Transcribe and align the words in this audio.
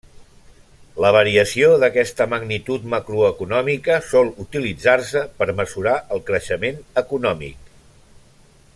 La 1.03 1.11
variació 1.15 1.67
d'aquesta 1.83 2.27
magnitud 2.31 2.87
macroeconòmica 2.95 3.99
sol 4.09 4.33
utilitzar-se 4.47 5.23
per 5.43 5.49
mesurar 5.63 5.97
el 6.17 6.27
creixement 6.31 6.85
econòmic. 7.07 7.73